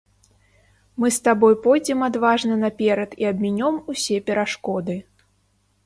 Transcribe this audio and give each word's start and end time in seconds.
Мы 1.03 1.11
з 1.17 1.27
табой 1.27 1.53
пойдзем 1.67 1.99
адважна 2.09 2.55
наперад 2.65 3.11
і 3.25 3.31
абмінём 3.35 3.75
усе 3.95 4.17
перашкоды. 4.31 4.95